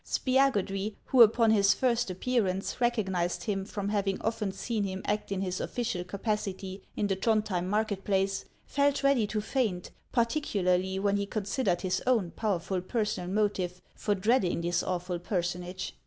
Spiagudry, 0.03 0.95
who 1.05 1.21
upon 1.21 1.51
his 1.51 1.75
first 1.75 2.09
appearance 2.09 2.81
recognized 2.81 3.43
him 3.43 3.63
from 3.65 3.89
having 3.89 4.19
often 4.23 4.51
seen 4.51 4.83
him 4.83 5.03
act 5.05 5.31
in 5.31 5.41
his 5.41 5.61
official 5.61 6.03
capacity 6.03 6.81
in 6.95 7.05
the 7.05 7.15
Throndhjem 7.15 7.67
market 7.67 8.03
place, 8.03 8.45
felt 8.65 9.03
ready 9.03 9.27
to 9.27 9.39
faint, 9.39 9.91
particularly 10.11 10.97
when 10.97 11.17
he 11.17 11.27
considered 11.27 11.83
HANS 11.83 11.99
OF 11.99 12.05
ICELAND. 12.13 12.31
149 12.31 12.31
his 12.31 12.31
own 12.31 12.31
powerful 12.31 12.81
personal 12.81 13.29
motive 13.29 13.79
for 13.93 14.15
dreading 14.15 14.61
this 14.61 14.81
awful 14.81 15.19
personage. 15.19 15.93